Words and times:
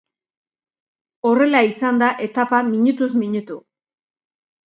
Horrela 1.31 1.61
izan 1.67 2.01
da 2.03 2.09
etapa 2.27 2.63
minutuz 2.71 3.11
minutu. 3.25 3.59